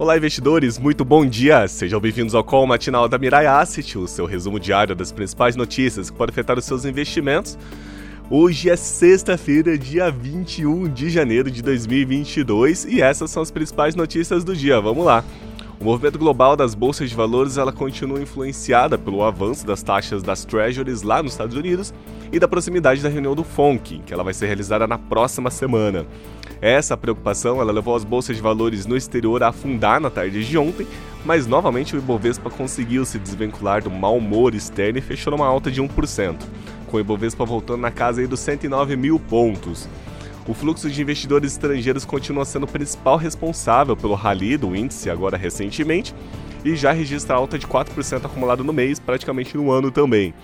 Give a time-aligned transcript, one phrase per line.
[0.00, 1.68] Olá, investidores, muito bom dia!
[1.68, 6.08] Sejam bem-vindos ao Call Matinal da Mirai Asset, o seu resumo diário das principais notícias
[6.08, 7.58] que podem afetar os seus investimentos.
[8.30, 14.42] Hoje é sexta-feira, dia 21 de janeiro de 2022 e essas são as principais notícias
[14.42, 14.80] do dia.
[14.80, 15.22] Vamos lá!
[15.80, 20.44] O movimento global das bolsas de valores ela continua influenciada pelo avanço das taxas das
[20.44, 21.94] treasuries lá nos Estados Unidos
[22.30, 26.04] e da proximidade da reunião do FONC, que ela vai ser realizada na próxima semana.
[26.60, 30.58] Essa preocupação ela levou as bolsas de valores no exterior a afundar na tarde de
[30.58, 30.86] ontem,
[31.24, 35.70] mas novamente o Ibovespa conseguiu se desvincular do mau humor externo e fechou numa alta
[35.70, 36.36] de 1%,
[36.88, 39.88] com o Ibovespa voltando na casa dos 109 mil pontos.
[40.50, 45.36] O fluxo de investidores estrangeiros continua sendo o principal responsável pelo rally do índice agora
[45.36, 46.12] recentemente
[46.64, 50.34] e já registra alta de 4% acumulado no mês, praticamente no ano também.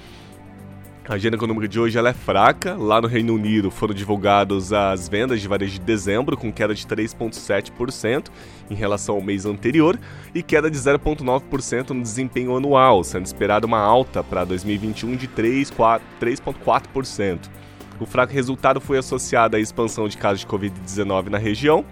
[1.09, 2.77] A agenda econômica de hoje ela é fraca.
[2.77, 6.87] Lá no Reino Unido foram divulgadas as vendas de varejo de dezembro, com queda de
[6.87, 8.29] 3,7%
[8.71, 9.99] em relação ao mês anterior
[10.33, 17.66] e queda de 0,9% no desempenho anual, sendo esperada uma alta para 2021 de 3,4%.
[17.99, 21.85] O fraco resultado foi associado à expansão de casos de Covid-19 na região.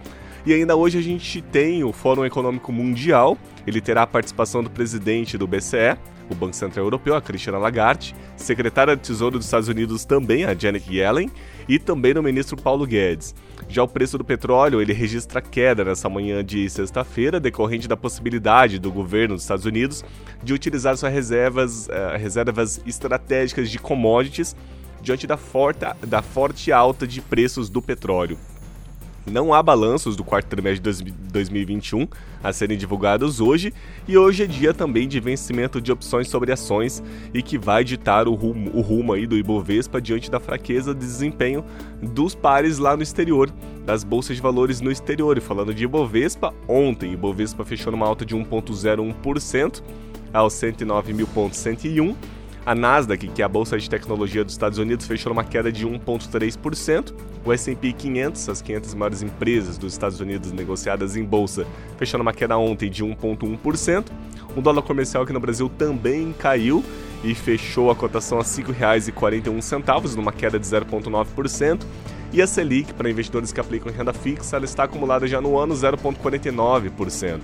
[0.46, 3.38] E ainda hoje a gente tem o Fórum Econômico Mundial.
[3.66, 5.96] Ele terá a participação do presidente do BCE,
[6.30, 10.54] o Banco Central Europeu, a Christiana Lagarde, secretária de Tesouro dos Estados Unidos também, a
[10.54, 11.30] Janet Yellen,
[11.66, 13.34] e também no ministro Paulo Guedes.
[13.68, 18.78] Já o preço do petróleo, ele registra queda nessa manhã de sexta-feira, decorrente da possibilidade
[18.78, 20.04] do governo dos Estados Unidos
[20.42, 24.54] de utilizar suas reservas, uh, reservas estratégicas de commodities
[25.04, 28.38] diante da forte, da forte alta de preços do petróleo.
[29.30, 32.06] Não há balanços do quarto trimestre de 2021
[32.42, 33.72] a serem divulgados hoje,
[34.06, 38.28] e hoje é dia também de vencimento de opções sobre ações e que vai ditar
[38.28, 41.64] o rumo, o rumo aí do Ibovespa diante da fraqueza de desempenho
[42.02, 43.50] dos pares lá no exterior,
[43.86, 45.38] das bolsas de valores no exterior.
[45.38, 49.82] E falando de Ibovespa, ontem Ibovespa fechou numa alta de 1,01%
[50.34, 52.14] aos 109.101
[52.66, 55.86] a Nasdaq, que é a bolsa de tecnologia dos Estados Unidos, fechou uma queda de
[55.86, 57.14] 1,3%.
[57.44, 61.66] O S&P 500, as 500 maiores empresas dos Estados Unidos negociadas em bolsa,
[61.98, 64.06] fechou uma queda ontem de 1,1%.
[64.56, 66.82] O dólar comercial aqui no Brasil também caiu
[67.22, 71.82] e fechou a cotação a R$ 5,41, numa queda de 0,9%.
[72.32, 75.74] E a Selic, para investidores que aplicam renda fixa, ela está acumulada já no ano
[75.74, 77.40] 0,49%.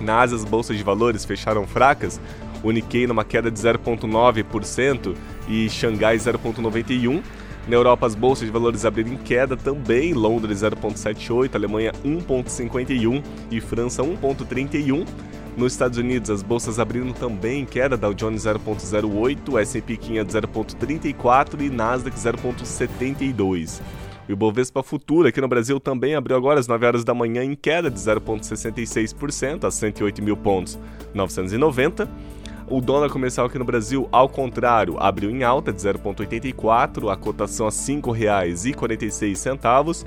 [0.00, 2.20] Nas as bolsas de valores fecharam fracas,
[2.66, 5.14] o Nikkei numa queda de 0,9%
[5.48, 7.22] e Xangai 0,91%.
[7.68, 13.60] Na Europa, as bolsas de valores abriram em queda também, Londres 0,78, Alemanha 1,51 e
[13.60, 15.04] França 1,31.
[15.56, 21.60] Nos Estados Unidos, as bolsas abriram também em queda, Dow Jones 0,08, S&P 500 0,34
[21.60, 23.80] e Nasdaq 0,72.
[24.28, 27.54] O Ibovespa Futura aqui no Brasil também abriu agora às 9 horas da manhã em
[27.54, 30.78] queda de 0,66% a 108 mil pontos
[31.14, 32.08] 990.
[32.68, 37.66] O dólar comercial aqui no Brasil, ao contrário, abriu em alta de 0,84, a cotação
[37.66, 40.04] a R$ 5,46.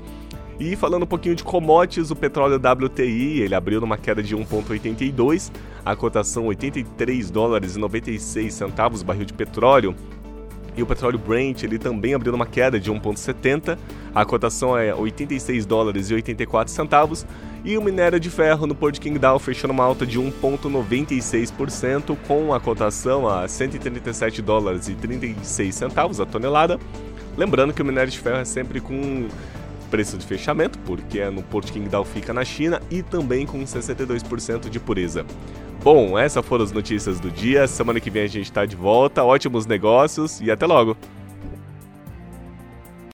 [0.58, 5.50] E falando um pouquinho de commodities, o petróleo WTI, ele abriu numa queda de 1,82,
[5.82, 9.96] a cotação 83 dólares e 96 centavos barril de petróleo.
[10.76, 13.78] E o petróleo Brent, ele também abriu numa queda de 1,70,
[14.14, 17.24] a cotação é 86 dólares e 84 centavos.
[17.64, 22.60] E o minério de ferro no Port Qingdao fechou numa alta de 1,96%, com a
[22.60, 26.80] cotação a 137 dólares e 36 centavos a tonelada.
[27.36, 29.28] Lembrando que o minério de ferro é sempre com
[29.90, 34.70] preço de fechamento, porque é no Port Qingdao fica na China, e também com 62%
[34.70, 35.26] de pureza.
[35.82, 37.66] Bom, essas foram as notícias do dia.
[37.66, 39.24] Semana que vem a gente está de volta.
[39.24, 40.96] Ótimos negócios e até logo!